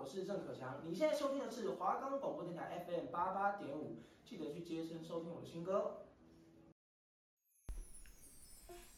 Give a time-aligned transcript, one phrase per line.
[0.00, 0.80] 我是郑可强。
[0.82, 6.06] 你现在收听的是华冈广播电台 FM 八八点五，记得去接声收听我的新歌。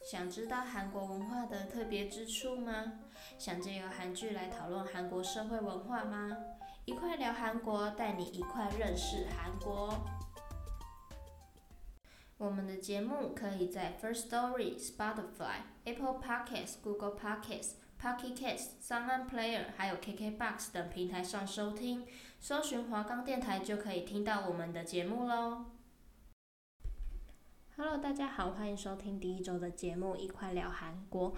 [0.09, 3.00] 想知道韩国文化的特别之处吗？
[3.36, 6.36] 想借由韩剧来讨论韩国社会文化吗？
[6.84, 9.93] 一块聊韩国，带你一块认识韩国。
[12.39, 22.04] 我们的节目可以在 First Story、Spotify、Apple Podcasts、Google Podcasts、Pocket Cast、Sound On Player 还有 KKBox 等平台上收听，
[22.40, 25.66] 搜寻华冈电台就可以听到我们的节目喽。
[27.76, 31.36] Hello，大家好，欢迎收听第一周的节目，一块聊韩国。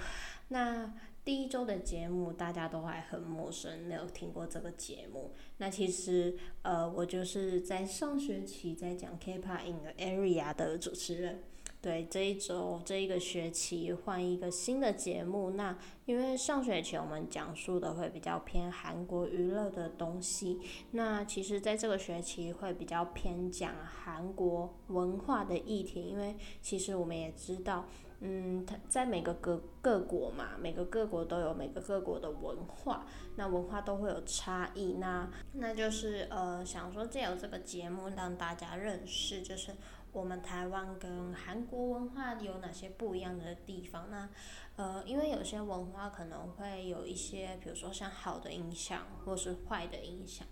[0.49, 5.35] 那第一周的节目大家都还很陌生，没有听过这个节目。
[5.59, 11.43] 那其实，呃，我就是在上学期在讲 K-pop in area 的主持人。
[11.85, 15.51] 对，这一周这一个学期换一个新的节目。
[15.51, 15.77] 那
[16.07, 20.59] 因为上学期我们讲述的会比较偏韩国娱乐的东西，
[20.93, 26.01] 那其实在这个学期会比较偏讲韩国文化的议题。
[26.01, 27.85] 因为其实我们也知道，
[28.21, 33.05] 嗯，它在每个各各国嘛，每个各国都有每个各国的文化，
[33.37, 34.95] 那文化都会有差异。
[34.95, 39.73] 那那就是呃，想说借由这个节目让大家认识，就是。
[40.15, 44.09] 我们台湾跟韩国文化有哪些不一样的地方？
[44.11, 44.31] 那，
[44.77, 50.47] 呃，因为有些文化可能会有一些，比如说像好的影响，或是坏的影响。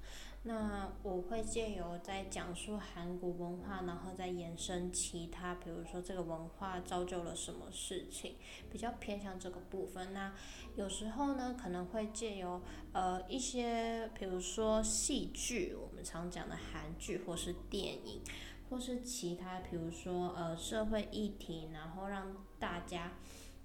[0.44, 8.34] 那我会借由在讲述韩国文化，然后再延伸其他，比如说这个文化造就了什么事情，
[8.68, 10.12] 比较偏向这个部分。
[10.12, 10.34] 那
[10.74, 12.60] 有时候呢，可能会借由
[12.92, 18.20] 呃一些，比如说戏剧，我们常讲的韩剧或是电影。
[18.72, 23.12] 或是其他，比如说呃社会议题，然后让大家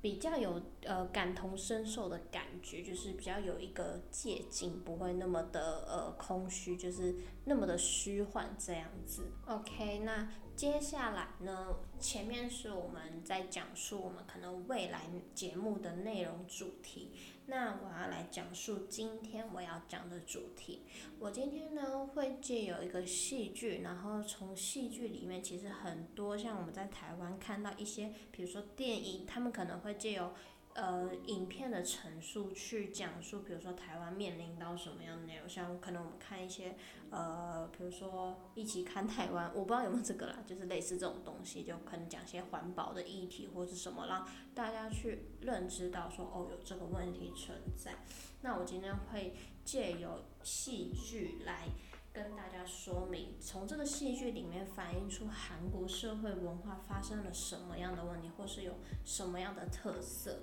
[0.01, 7.15] 比较有呃感同身受的感觉，就是比较有一个借镜，不会那么的呃空虚，就是
[7.45, 9.31] 那么的虚幻这样子。
[9.45, 15.03] OK，那接下来呢，前面是我们在讲述我们可能未来
[15.33, 17.13] 节目的内容主题。
[17.49, 20.83] 那我要来讲述今天我要讲的主题。
[21.17, 30.33] 我今天呢会借由一个戏剧，然后从戏剧里面，其实很多像我们在台湾看到一些，比如说电影，他们可能会借由。
[30.77, 36.75] 呃，影片的陈述去讲述，比如说台湾面临到什么样的内容，像可能我们看一些，
[37.09, 47.95] 呃，比如说一起看台湾，我不知道有没有这个啦，就是类似这种东西，就可能讲些环保的议题或者什么，让大家去认知到说，哦，有这个问题存在。
[48.41, 49.35] 那我今天会
[49.65, 51.69] 借由戏剧来
[52.13, 60.39] 跟大家说明，从这个戏剧里面反映出韩国社会文化发生了什么样的问题，或是有什么样的特色。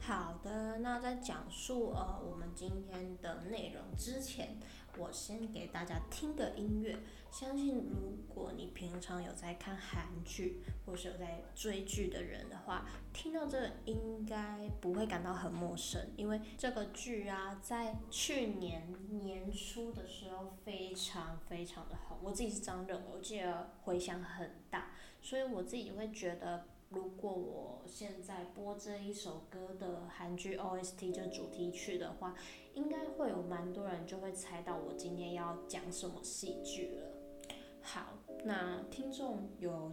[0.00, 4.58] 好的，那在讲述呃我们今天的内容之前，
[4.96, 6.98] 我先给大家听个音乐。
[7.30, 18.86] 相信如果你平常有在看韩剧，或是有在追剧的人的话，听到这应该不会感到很陌生，因为这个剧啊，在去年
[19.20, 26.64] 年初的时候非常非常的好，我自己是这样认为，我记得回响很大，所以我自己会觉得。
[26.90, 32.34] 如果我现在播这一首歌的韩剧 OST 就主题曲的话，
[32.72, 37.10] 应该会有蛮多人就会猜到我今天要讲什么戏剧了。
[37.82, 39.92] 好，那听众有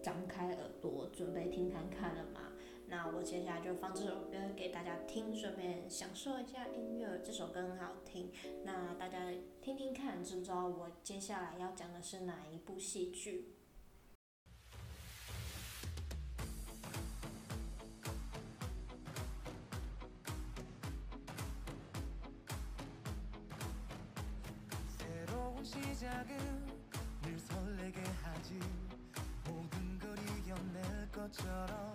[0.00, 2.52] 张开耳朵准备听看看了吗？
[2.86, 7.20] 那我接下来就放这首歌给大家听，顺便享受一下音乐。
[7.24, 8.30] 这首歌很好听，
[8.64, 9.18] 那大家
[9.60, 13.56] 听听看，知不知道我接下来要讲的是哪一部戏剧？
[26.00, 26.66] 시작은
[27.20, 28.58] 늘 설레게 하지.
[29.44, 31.92] 모든 걸 이겨낼 것처럼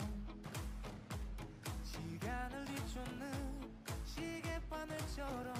[1.83, 3.31] 시간을 뒤쫓는
[4.05, 5.55] 시계바늘처럼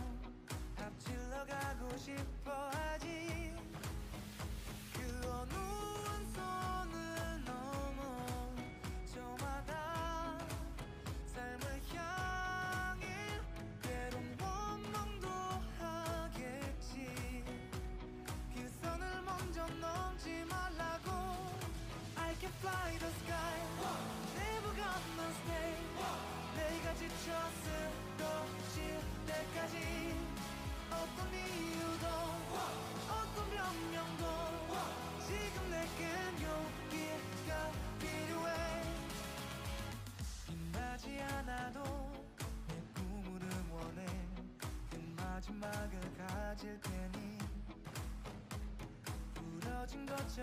[0.77, 3.44] 앞질러 가고 싶어 하지.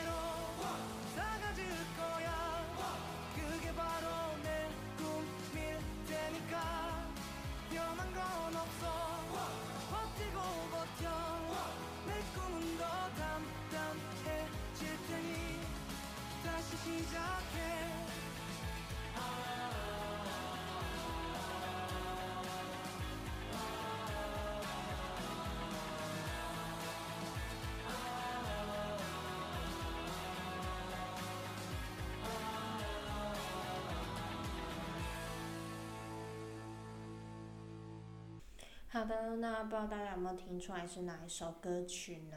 [38.92, 42.36] 好的，那不知道大家有没有听出来是哪一首歌曲呢？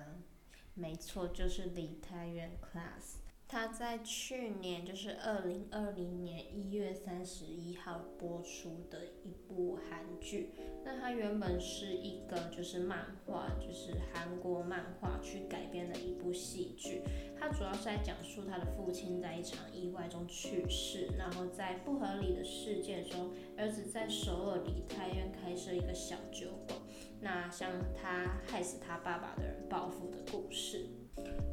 [0.75, 3.17] 没错，就是梨泰院 Class。
[3.53, 10.55] 他在去年，就是二零二零年一月三十一号播出的一部韩剧。
[10.83, 17.03] 那它原本是一个就是漫画，就是韩国漫画去改编的一部戏剧。
[17.39, 26.79] 它主要是在讲述他的父亲在一场意外中去世，然后在不合理的事件中，儿子在首尔梨泰院开设一个小酒馆，
[27.21, 30.87] 那向他害死他爸爸的人报复的故事。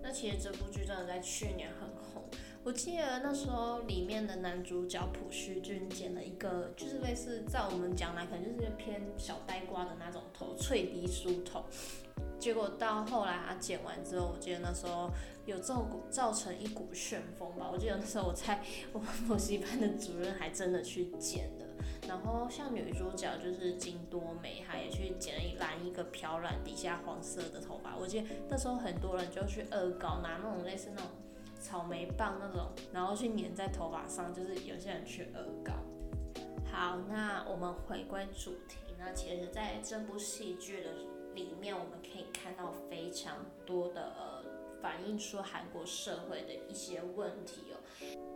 [0.01, 2.23] 那其实这部剧真的在去年很红，
[2.63, 11.65] 我记得那时候里面的男主角朴叙俊剪了一个，就是类似在我们讲来可能就是偏小呆瓜的那种头，脆低梳头。
[12.39, 15.11] 结果到后来他剪完之后，我记得那时候
[15.45, 17.69] 有造造成一股旋风吧。
[17.71, 18.63] 我记得那时候我在
[18.93, 21.65] 我们补习班的主任还真的去剪的。
[22.07, 27.95] 然后像女主角就是金多美，她也去剪了一染一个漂染底下黄色的头发。
[27.97, 31.09] 我记得那时候很多人就去恶搞，拿那种类似那种
[31.59, 35.73] 草莓棒那种，然后去粘在头发上，就是有些人去恶搞。
[36.71, 38.77] 好，那我们回归主题。
[38.97, 40.89] 那其实在这部戏剧的
[41.33, 44.43] 里面，我们可以看到非常多的呃，
[44.81, 47.79] 反映出韩国社会的一些问题哦。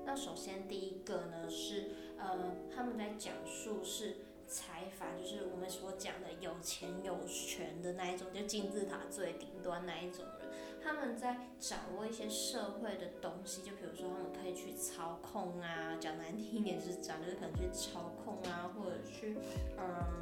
[0.06, 1.92] 那首先第一个呢是，
[2.24, 10.50] 呃，他们在讲述是财阀，就是我们所讲的有钱有权的那一种，就金字塔最顶端那一种人，
[10.82, 19.38] 他们在掌握一些社会的东西，就比如说他们可以去操控啊，讲难听一点是讲，就是可能去操控啊，或者去，
[19.78, 20.22] 嗯。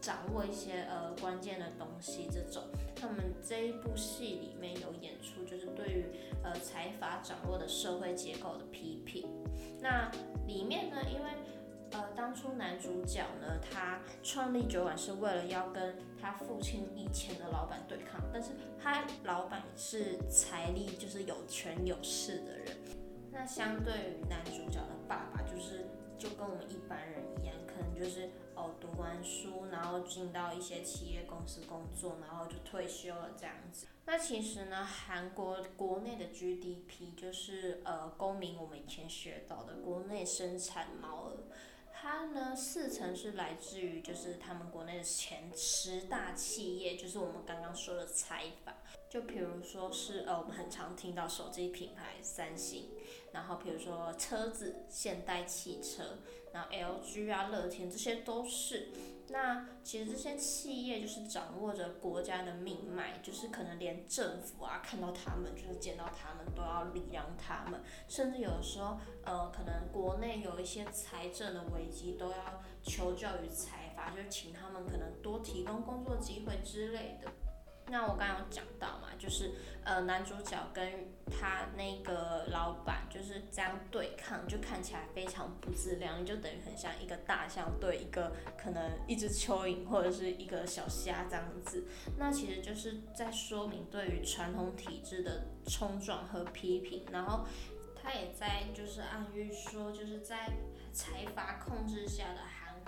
[0.00, 2.62] 掌握一些呃关键的东西，这种
[2.94, 6.04] 他们这一部戏里面有演出，就是对于
[6.44, 9.28] 呃财阀掌握的社会结构的批评。
[9.80, 10.08] 那
[10.48, 11.30] 里面呢，因为
[11.92, 18.52] 呃当初男主角呢，他创立酒馆是为了要跟他父亲以前的老板对抗，但是
[18.82, 22.76] 他老板是财力就是有权有势的人。
[23.30, 25.86] 那相对于男主角的爸爸，就是
[26.18, 28.28] 就跟我们一般人一样，可能就是。
[28.58, 33.86] 哦，读完书，然后进到一些企业公司工作，然后就退休了这样子。
[34.04, 41.44] 那其实呢，韩国国内的 GDP 就是呃，公民我们以前学到的国内生产毛额，
[41.92, 48.74] 它呢四成是来自于就是他们国内的前十大企业，就是我们刚刚说的财阀。
[49.08, 52.90] 就比如说是呃，我们很常听到手机品牌三星，
[53.32, 56.18] 然后比如说车子现代汽车，
[56.52, 58.88] 然后 LG 啊、乐天这些都是。
[59.30, 73.94] 那其实这些企业就是掌握着国家的命脉，就是可能连政府啊看到他们，就是见到他们都要礼让他们，甚至有的时候呃，可能国内有一些财政的危机，都要求教于财。
[73.98, 77.47] 阀，就是请他们可能多提供工作机会之类的。
[77.90, 79.52] 那我刚刚有讲到嘛，就是
[79.82, 91.84] 呃男主角跟他那个老板就是这样对抗，就看起来非常不自量，就等于很像一个大象对一个可能一只蚯蚓或者是一个小虾这样子。
[92.18, 97.46] 那其实就是在说明对于传统体制的冲撞和批评，然后
[98.00, 100.50] 他也在就是暗喻说，就是在
[100.92, 102.40] 财阀控制下的。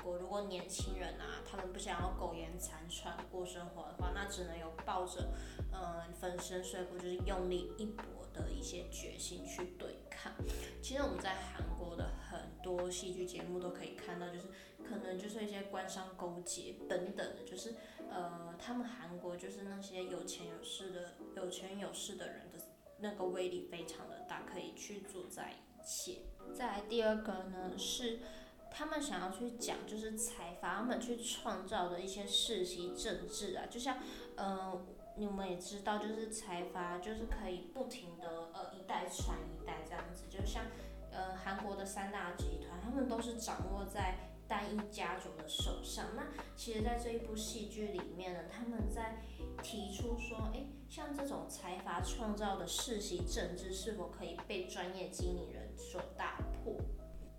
[0.05, 5.33] 如果年轻人啊，他们不想要苟延残喘过生活的话，那只能有抱着，
[5.73, 10.33] 嗯、粉身碎骨就是用力一搏的一些决心去对抗。
[10.83, 14.47] 其实我们在韩国的很多戏剧节目都可以看到，就是
[14.83, 17.75] 可能就是一些官商勾结等等的，就是
[18.09, 22.59] 呃，他们韩国就是那些有钱有势的有钱有势的人的
[22.99, 26.21] 那个威力非常的大，可以去主宰一切。
[26.55, 28.21] 再来第二个呢是。
[28.71, 33.99] 他们想要去讲，就是财阀他们去创造的一些世袭政治啊，就像，
[34.37, 34.87] 呃，
[35.17, 40.65] 你们也知道，就是财阀就是可以不停的呃一代传一代这样子，就像，
[41.11, 46.07] 呃，韩国的三大集团，他们都是掌握在单一家族的手上。
[46.17, 49.23] 那其实，在这一部戏剧里面呢，他们在
[49.63, 56.01] 提出说，诶，像这种财阀创造的世袭政治，是否可以被专业经理人所？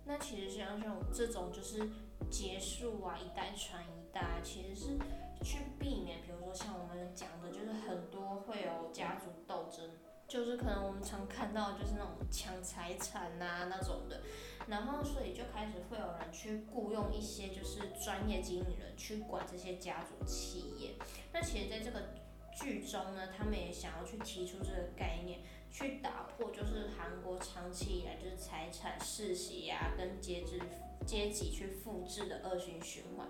[0.04, 1.88] 那其实像像这种就是
[2.30, 4.98] 结束啊，一代传一代，其实是
[5.44, 9.90] 去避免，比如说像我们讲的，就是很多会有家族斗争，
[10.26, 14.22] 就是可能我们常看到就是那种抢财产呐那种的，
[14.66, 20.96] 然后所以就开始会有人去雇佣一些就是专业经理人去管这些家族企业。
[21.32, 22.08] 那其实在这个
[22.52, 25.40] 剧中呢，他们也想要去提出这个概念。
[25.72, 30.60] 去打破就是韩国长期以来就是财产世袭呀，跟阶级
[31.06, 33.26] 阶级去复制的恶性循环。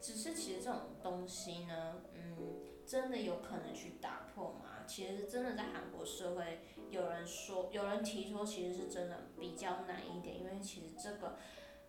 [0.00, 2.36] 只是其实这种东西呢，嗯，
[2.86, 4.84] 真的有可能去打破吗？
[4.86, 11.36] 其实真的在韩国社会，有人说，有人提出，其实是真的比较难一点，因为其实这个，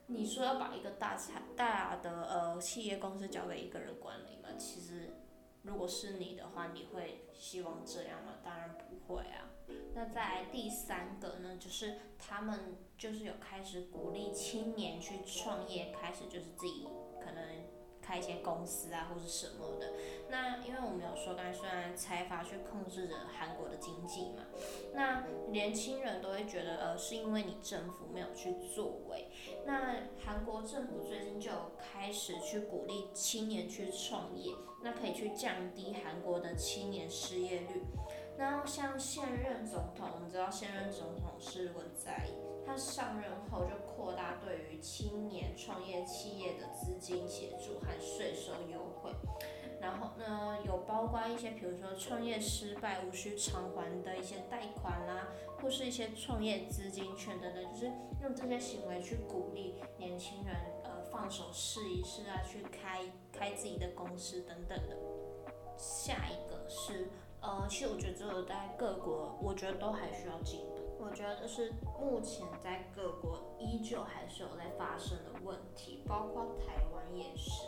[0.08, 5.12] 你说要把一个大财大的呃企业公司交给一个人管理嘛，其实
[5.64, 8.34] 如果是你的话，你会希望这样吗？
[8.44, 9.50] 当然不会啊。
[9.94, 16.88] 那在第三个呢，就是他们就是有开始鼓励青年去创业，开始就是自己
[17.24, 17.44] 可能
[18.02, 19.92] 开一些公司啊，或者什么的。
[20.30, 24.46] 那因为我们有说，刚才虽然财阀去控制着韩国的经济嘛，
[24.94, 29.28] 那年轻人都会觉得，呃，是因为你政府没有去作为。
[29.66, 34.52] 那韩国政府最近就有开始去鼓励青年去创业，
[34.84, 37.84] 那可以去降低韩国的青年失业率。
[38.38, 42.34] 然后像现任总统，我们知道现任总统是文在寅，
[42.66, 49.12] 他上任后就扩大对于青年创业企业的资金协助和税收优惠，
[49.82, 55.28] 然后呢，有包括一些，比如说创业失败无需偿还的一些贷款啦，
[55.62, 60.56] 或是一些创业资金券等等，就是用这些行为去鼓励年轻人，
[61.20, 64.96] 放手试一试啊，去开开自己的公司等等的。
[65.78, 67.10] 下一个是。
[67.42, 71.04] 呃，其实我觉得这个在各国，我觉得都还需要进步。
[71.04, 77.64] 我觉得是目前在各国依旧还是有在发生的问题，包括台湾也是，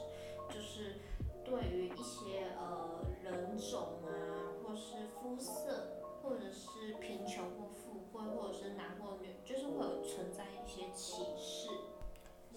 [0.49, 0.99] 就是
[1.45, 11.69] 对于一些呃人种啊，或是肤色，或者是贫穷或富贵，或者是男或女，就是会有存在一些歧视。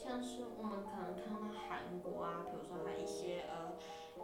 [0.05, 3.73] 像是我们可能看到韩国啊，比如说还有一些呃。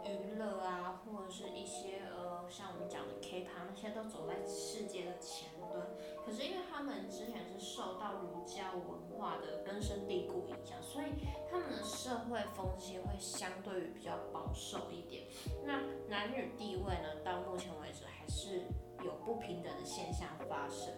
[0.03, 5.85] 娱乐啊，或者是一些呃，像我们讲的 K-pop，那些都走在世界的前端。
[6.25, 8.83] 可是因为他们之前是受到儒家文
[9.13, 11.05] 化的根深蒂固影响，所以
[11.51, 15.27] 他们的社会风气会相对于比较保守一点。
[15.63, 18.63] 那男女地位呢，到目前为止还是
[19.05, 20.91] 有不平等的现象发生。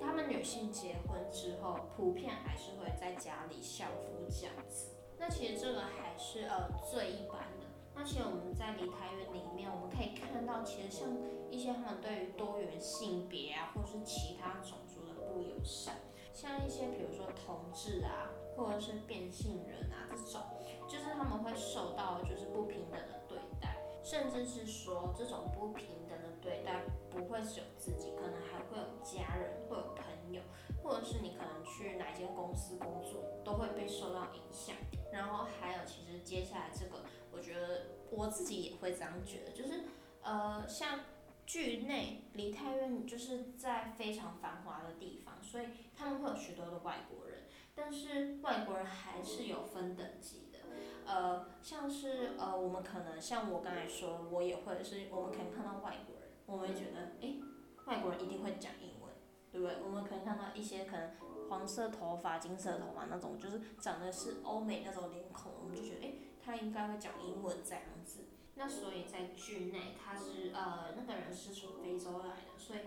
[0.00, 4.90] 他们女性结婚之后，普遍还是会在家里相夫教子。
[5.18, 7.66] 那其实这个还是呃最一般的。
[7.94, 11.08] 那其实我们在离台院里面，我们可以看到，其实像
[11.50, 15.94] 一些他们对于多元性别啊，或是其他种族的不友善，
[16.32, 20.42] 像一些比如说同志啊，或者是变性人啊这种，
[20.88, 23.22] 就是他们会受到就是不平等的，
[24.04, 30.42] 甚至是说这种不平等的对待不会只有自己，可能还会有家人，会有朋友，
[30.82, 34.76] 或者是你可能去哪间公司工作，都会被受到影响。
[35.10, 37.02] 然后还有，其实接下来这个。
[37.32, 39.80] 我觉得我自己也会这样觉得，就是
[40.22, 41.00] 呃，像
[41.44, 47.42] 剧内梨泰院就是在非常繁华的地方，所以他们会有许多的外国人。
[47.74, 50.48] 但是外国人还是有分等级，
[51.14, 57.38] 呃，像是呃，我们可能像我刚才说，我也会是，我们可能看到外国人，我们会觉得，诶、
[57.86, 59.12] 外国人一定会讲英文，
[59.52, 59.76] 对不对？
[59.84, 61.12] 我们可能看到一些可能
[61.48, 68.24] 黄色头发、金色头发那种，就是长得是欧美那种脸孔，我们就觉得，诶、他应该会讲英文这样子。
[68.56, 72.80] 那所以在剧内，他是呃那个人是从非洲来的，所以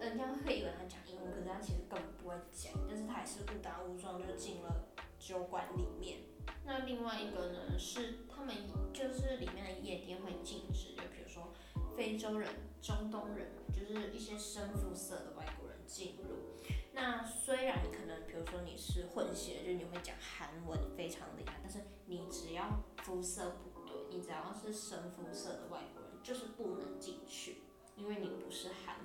[0.00, 4.86] 人家会以为他讲英文，可是他其实根本不会讲，但是他还是误打误撞就进了
[5.18, 6.20] 酒馆里面。
[6.68, 8.54] 那另外一个呢，是他们
[8.92, 11.54] 就是里面的夜店会禁止，就比如说
[11.96, 12.46] 非洲人、
[12.82, 16.60] 中东人，就是一些深肤色的外国人进入。
[16.92, 23.96] 那虽然可能比如说你是混血，就你会讲韩文非常厉害，但是你只要肤色不对。
[24.10, 27.62] 你只要是深肤色的外国人，就是不能进去，
[27.96, 28.96] 因为你不是韩。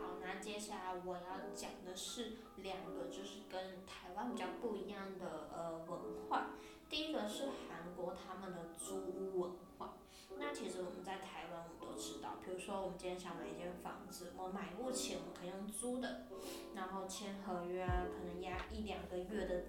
[0.00, 6.50] 好，那接下来我要讲的是两个，就是跟台湾比较不一样的呃文化。
[6.88, 9.94] 第一个是韩国他们的租屋文化。
[10.38, 16.26] 那其实我们在台湾我们都知道，比如说我们今天想买一间房子，我买不起，我们可以用租的，
[16.74, 19.64] 然后签合约啊，可能押一两个月的的。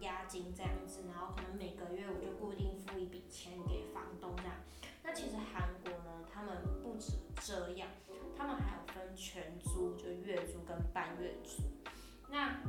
[0.00, 4.54] 押金这样子，然后可能每个月我就固定付一笔钱给房东这样。
[5.08, 7.88] 那其实韩国呢，他们不止这样，
[8.36, 11.62] 他们还有分全租，就月租跟半月租。
[12.28, 12.60] 那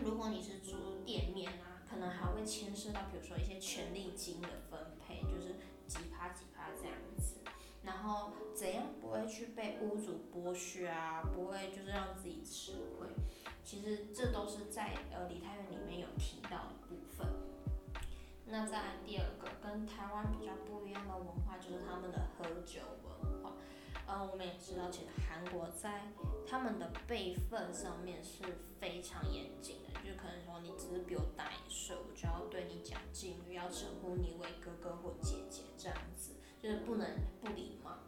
[0.00, 5.56] 如果你是租店面啊，可能还会牵涉到，比如说一些权利金的分配，就是
[5.88, 7.40] 几趴几趴这样子。
[7.82, 11.20] 然后怎样不会去被屋主剥削啊？
[11.34, 13.08] 不会就是让自己吃亏。
[13.64, 17.26] 其实这都是在呃梨泰院里面有提到的部分。
[18.48, 23.52] 那再第二个跟台湾比较不一样的文化，就是他们的喝酒文化。
[24.08, 26.12] 嗯，我们也知道，其实韩国在
[26.48, 28.44] 他们的辈分上面是
[28.78, 37.08] 非常严谨的，就可能说你只是比我大一岁，我就要对你讲敬语，要称呼你为哥哥或姐姐这样子，就是不能
[37.42, 37.98] 不礼貌。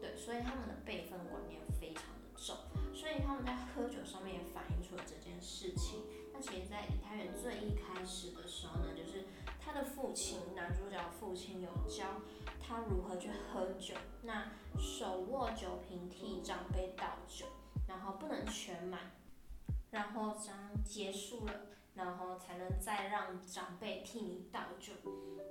[0.00, 2.56] 对，所以他们的辈分观念非常的重，
[2.94, 5.02] 所以他们在喝酒上面也反映出了。
[5.04, 9.24] 这件事情，那其实，在梨泰院最一开始的时候呢，就是
[9.68, 12.06] 他的父亲，男主角父亲有教
[12.58, 17.44] 他如何去喝酒，那手握酒瓶替长辈倒酒，
[17.86, 19.12] 然后不能全满，
[19.90, 21.52] 然后这样结束了，
[21.94, 24.94] 然后才能再让长辈替你倒酒。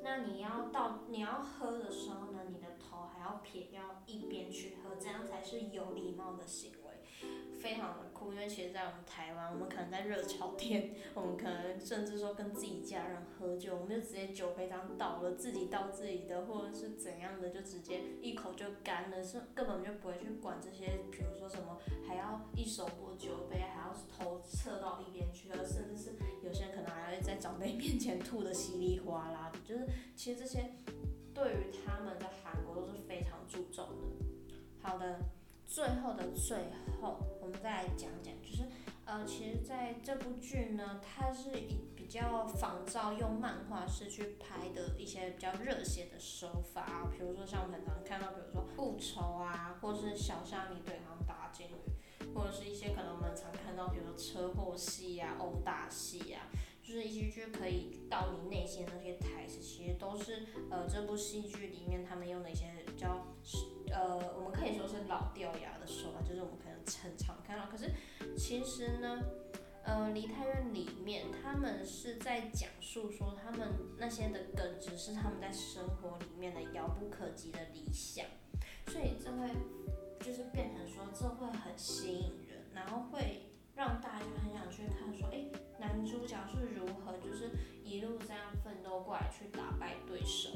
[0.02, 6.87] 那你要倒，你要喝的时候呢，你的头还要撇掉一边去喝，这样才是有礼貌的行为。
[7.60, 21.78] 非常的酷，因为其实，在我们台湾，我们可能在热炒店，我们可能甚至说跟自己家人喝酒，我们就直接酒杯这样倒了，自己倒自己的，或者是怎样的，就直接一口就干了，是根本就不会去管这些，比如说什么
[22.08, 26.12] 还要一手拨酒杯，还要头侧到一边去，而甚至是
[26.44, 30.72] 有些人可能还会在长辈面前吐得稀里哗啦的，就是其实这些
[31.34, 34.26] 对于他们在韩国都是非常注重的。
[34.80, 35.20] 好的。
[35.68, 36.58] 最后的最
[37.00, 38.64] 后，我们再来讲讲，就是，
[39.06, 56.48] 呃，其实在这部剧呢，它是以比较仿照用漫画式去拍的一些比较热血的手法啊，比如说像我们很常看到，比如说复仇啊，或是小虾米对抗大金鱼，或者是一些可能我们常看到，比如说车祸戏啊、殴打戏啊，
[56.82, 63.28] 就是一些剧可以到你内心那些台词，其实都是呃这部戏剧里面他们用的一些比较。
[65.34, 67.66] 掉牙的手法，就是我们可能很常看到。
[67.68, 67.92] 可是
[68.38, 69.22] 其实呢，
[69.84, 78.26] 呃，梨泰院里面他们是在讲述说他们那些的梗，只是他们在生活里面的遥不可及的理想，
[78.88, 79.48] 所以这会
[80.20, 85.46] 就是变成说这会很吸引人，然后会让大家很想去看说，哎，
[85.80, 87.52] 男主角是如何就是
[87.84, 90.50] 一路这样奋斗过来去打败对手。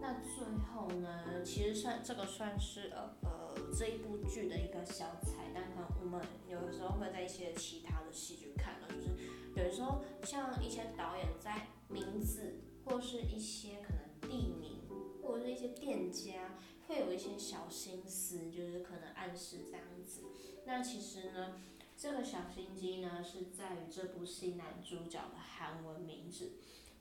[0.00, 3.45] 那最后呢，其实算这个算是呃呃
[3.76, 14.82] 这一部剧的一个小彩蛋，可能我们有的时候会在一些其他的戏剧看到，就是有的时候像一些导演在名字或是一些可能地名
[15.22, 20.22] 或者是一些店家会有一些小心思，就是可能暗示这样子。
[20.64, 21.60] 那其实呢，
[21.96, 26.52] 这个小心机呢是在于这部戏男主角的韩文名字。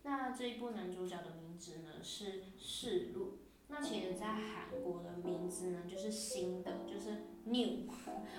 [0.03, 7.87] 那这一部男主角的名字呢是世路，那其实在韩国的名字呢就是新的，就是 new，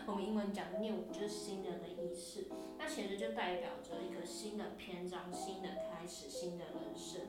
[0.07, 2.47] 我们英文讲 new 就是新的的意思，
[2.79, 7.21] 那其实就代表着一个新的篇章、新的开始、新的人生。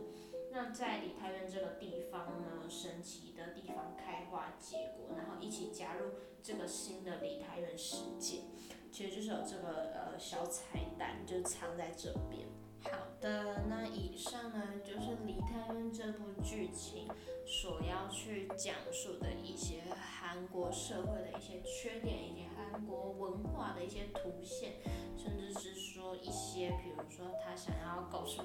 [0.52, 8.44] 那在梨泰院这个地方呢，神奇的地方开花结果，然后一起加入这个新的梨泰院世界，
[8.92, 12.48] 其实就是有这个呃小彩蛋就藏在这边。
[12.92, 17.08] 好的，那以上呢就是《梨泰院》这部剧情
[17.46, 24.74] 所要去讲述的一些韩国社会的一些缺点，以及韩国文化的一些凸显，
[25.18, 28.42] 甚至是说一些，比如说他想要告诉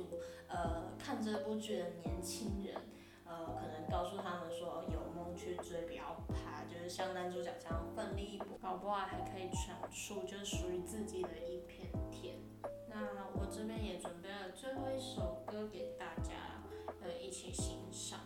[0.48, 2.74] 呃看这部剧的年轻人，
[3.24, 12.37] 呃可能告诉他们说有梦去追，不要怕，就是像男主角这样奋力一搏，搞不好还可以闯出就是属于自己的一片天。
[12.92, 16.62] 那我这边也准备了最后一首歌给大家，
[17.00, 18.20] 呃，一起欣赏。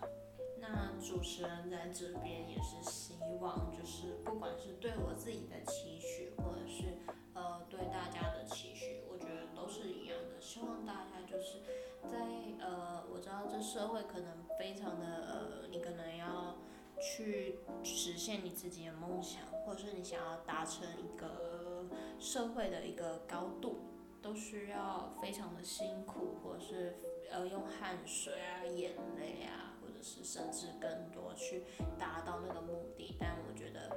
[0.58, 6.98] 那主持人在这边也是希望，就是不管是对我自己的期许，或者是
[7.34, 10.40] 呃对大家的期许，我觉得都是一样的。
[10.40, 11.60] 希望大家就是
[12.02, 12.18] 在
[12.58, 16.56] 呃，我知道这社会可能非常的呃，你可能要
[17.00, 21.86] 去实现你自己的梦想，或者是你想要达成一个
[22.18, 23.78] 社会的一个高度。
[24.26, 26.96] 都需要非常的辛苦，或者是
[27.30, 31.62] 呃用汗水啊、眼泪啊，或者是甚至更多去
[31.96, 33.16] 达到那个目的。
[33.20, 33.96] 但我觉得，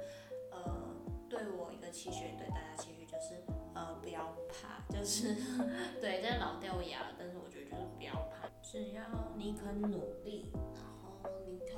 [0.52, 0.94] 呃，
[1.28, 3.42] 对我一个期许，对大家期许就是，
[3.74, 5.34] 呃，不要怕，就是
[6.00, 9.02] 对，这老掉牙，但是我觉得就是不要怕，只要
[9.36, 11.76] 你肯努力，然后你肯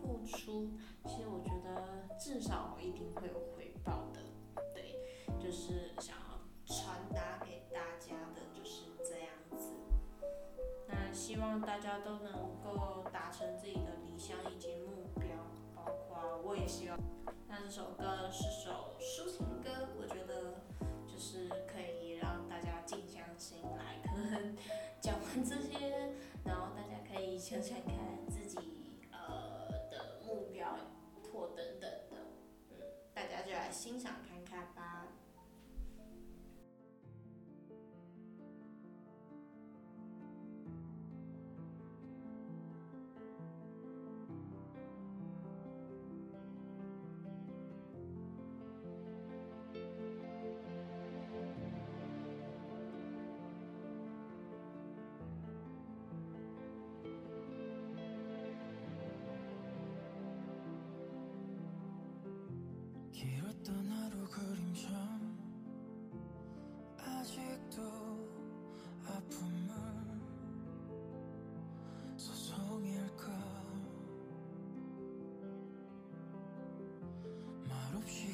[0.00, 0.70] 付出，
[1.04, 4.20] 其实我觉得至少一定会有回报的。
[4.72, 4.94] 对，
[5.36, 6.27] 就是想要
[6.88, 9.74] 传达给大家的就是这样子，
[10.86, 11.12] 那。
[11.12, 12.32] 希望大家都能
[12.64, 15.28] 够达成自己的理想以及目标，
[15.74, 16.98] 包括我也希望。
[17.46, 20.62] 那这首歌是首抒情歌，我觉得
[21.06, 24.56] 就是可以让大家静下心来，可能
[24.98, 27.94] 讲完这些，然后大家可以想想看
[28.30, 28.56] 自己
[29.12, 30.74] 呃的目标
[31.30, 32.16] 或等等的，
[32.70, 32.76] 嗯，
[33.12, 35.06] 大家就来欣赏看看吧。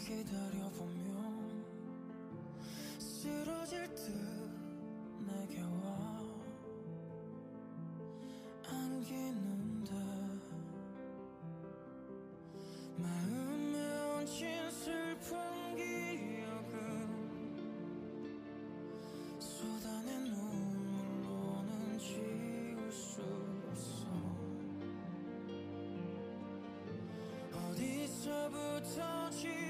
[0.04, 1.64] 기다려보면
[2.98, 4.12] 쓰러질 듯
[5.26, 6.22] 내게 와.
[8.68, 9.94] 안기는데
[12.98, 13.78] 마음에
[14.18, 17.08] 얹힌 슬픈 기억은
[19.38, 23.22] 쏟아낸 눈물로는 지울 수
[23.70, 24.04] 없어.
[27.70, 29.63] 어디서부터 지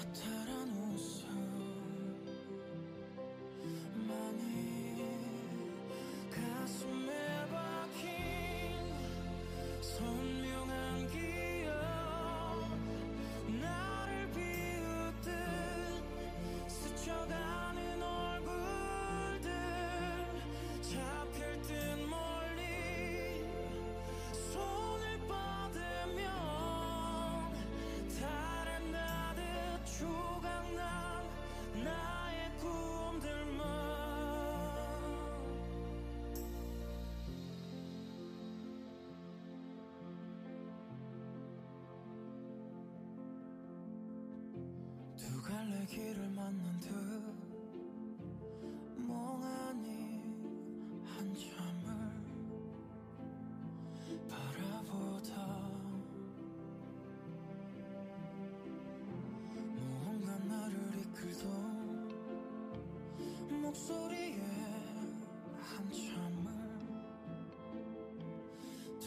[0.00, 1.29] 허탈한 웃음
[45.70, 46.90] 설레 길을 만난 듯
[48.96, 50.20] 멍하니
[51.04, 51.86] 한참을
[54.28, 55.70] 바라보다
[59.76, 62.08] 무언가 나를 이끌던
[63.62, 64.42] 목소리에
[65.60, 66.50] 한참을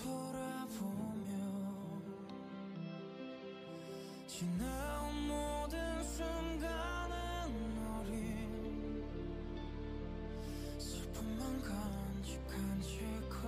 [0.02, 1.32] 돌아보며
[4.28, 4.93] 지나
[11.64, 13.48] 간직 간직해버렸구나.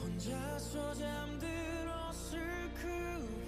[0.00, 3.47] 혼자서 잠들었을 그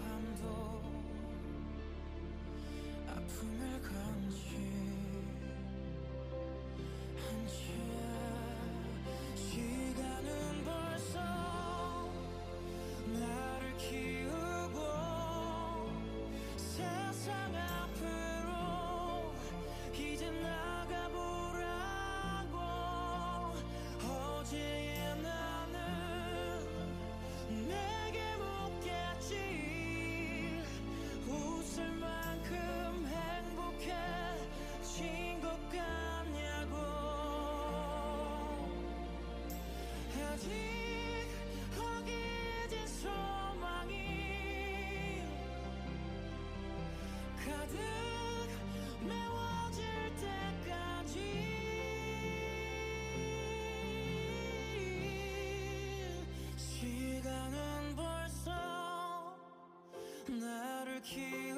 [60.29, 61.50] 나를 기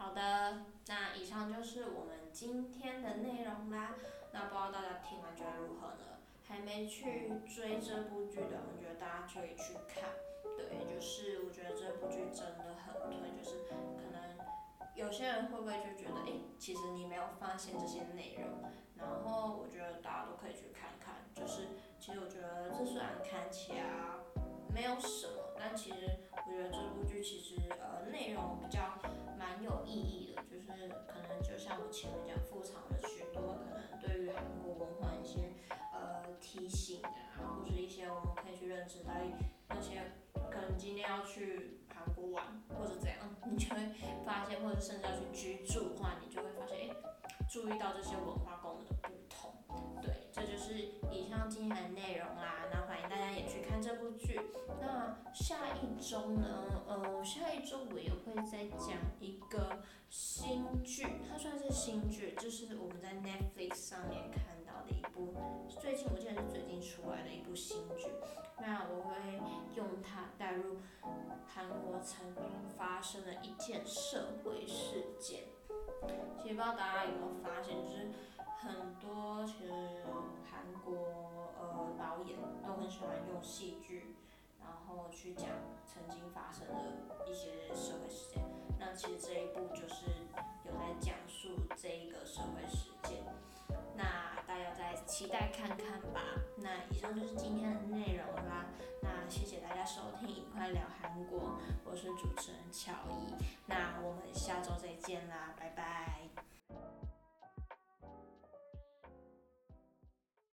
[0.00, 3.94] 好的，那以上就是我们今天的内容啦。
[4.32, 6.16] 那不知道大家听完觉得如何呢？
[6.42, 10.08] 还没去追这部剧的，我觉得大家可以去看。
[10.56, 13.74] 对，就是我觉得这部剧真的很推，就是可
[14.10, 14.40] 能
[14.94, 18.70] 有些人会不会就觉得，哎、其实你没有发现这些内容。
[18.96, 21.68] 然后我觉得大家都可以去看看，就是
[22.00, 23.84] 其实我觉得这虽然看起来
[24.72, 28.98] 没有什么，但其实我觉得这部剧其实呃内容比较。
[29.40, 30.68] 蛮有意义的，就是
[31.08, 35.54] 可能就像我前面讲，附藏了许多可能对于韩国文化一些
[35.94, 39.12] 呃提醒啊，或者一些我们可以去认知到
[39.70, 40.12] 那些
[40.50, 43.16] 可能今天要去韩国玩或者怎样，
[43.50, 43.80] 你就会
[44.26, 46.96] 发现，或者甚至要去居住的话，你就会发现，哎、
[47.48, 49.54] 注意到这些文化功能的不同。
[50.02, 50.74] 对，这就是
[51.10, 52.68] 以上今天的内容啦。
[52.70, 54.38] 那欢迎大家也去看这部剧。
[54.80, 56.82] 那下一周呢？
[56.86, 58.10] 呃，下一周我也
[58.42, 65.34] 在讲一个新剧，它算是新剧，就是我们在 Netflix 上面看到的一部，
[65.80, 68.06] 最近我记得是最近出来的一部新剧。
[68.58, 69.40] 那我会
[69.76, 70.78] 用它带入
[71.46, 72.44] 韩国曾经
[72.76, 75.44] 发生的一件社会事件。
[76.42, 78.10] 其实不知道大家有没有发现，就是。
[78.62, 79.72] 很多其实
[80.44, 84.14] 韩国呃导演都很喜欢用戏剧，
[84.62, 85.48] 然后去讲
[85.86, 88.42] 曾经发生的一些社会事件。
[88.78, 90.06] 那其实这一部就是
[90.64, 93.22] 有在讲述这一个社会事件。
[93.94, 94.04] 那
[94.46, 96.22] 大家再期待看看吧。
[96.56, 98.66] 那以上就是今天的内容啦。
[99.02, 103.34] 那谢谢大家收听，一块聊韩国，我是主持人乔伊。
[103.66, 106.49] 那我们下周再见啦，拜拜。